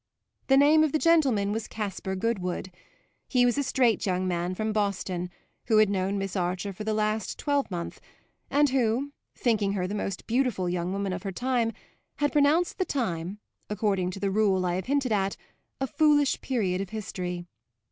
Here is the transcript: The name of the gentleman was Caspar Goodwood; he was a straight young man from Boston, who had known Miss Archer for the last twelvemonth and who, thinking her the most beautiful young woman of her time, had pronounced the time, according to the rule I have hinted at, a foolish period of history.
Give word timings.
The 0.47 0.57
name 0.57 0.83
of 0.83 0.93
the 0.93 0.97
gentleman 0.97 1.51
was 1.51 1.67
Caspar 1.67 2.15
Goodwood; 2.15 2.71
he 3.27 3.45
was 3.45 3.55
a 3.55 3.61
straight 3.61 4.03
young 4.07 4.27
man 4.27 4.55
from 4.55 4.73
Boston, 4.73 5.29
who 5.67 5.77
had 5.77 5.91
known 5.91 6.17
Miss 6.17 6.35
Archer 6.35 6.73
for 6.73 6.83
the 6.83 6.95
last 6.95 7.37
twelvemonth 7.37 8.01
and 8.49 8.69
who, 8.69 9.11
thinking 9.35 9.73
her 9.73 9.85
the 9.85 9.93
most 9.93 10.25
beautiful 10.25 10.67
young 10.67 10.91
woman 10.91 11.13
of 11.13 11.21
her 11.21 11.31
time, 11.31 11.71
had 12.15 12.31
pronounced 12.33 12.79
the 12.79 12.83
time, 12.83 13.37
according 13.69 14.09
to 14.09 14.19
the 14.19 14.31
rule 14.31 14.65
I 14.65 14.73
have 14.73 14.87
hinted 14.87 15.11
at, 15.11 15.37
a 15.79 15.85
foolish 15.85 16.41
period 16.41 16.81
of 16.81 16.89
history. 16.89 17.45